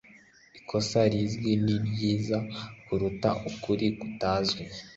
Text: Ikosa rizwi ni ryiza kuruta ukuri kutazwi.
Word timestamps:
Ikosa 0.59 0.99
rizwi 1.11 1.51
ni 1.63 1.73
ryiza 1.85 2.37
kuruta 2.85 3.29
ukuri 3.49 3.87
kutazwi. 3.99 4.63